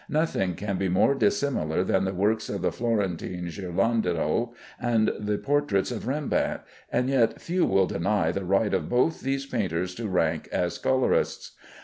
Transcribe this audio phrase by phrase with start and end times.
[0.09, 5.91] Nothing can be more dissimilar than the works of the Florentine Ghirlandajo and the portraits
[5.91, 10.49] of Rembrandt, and yet few will deny the right of both these painters to rank
[10.51, 11.51] as colorists.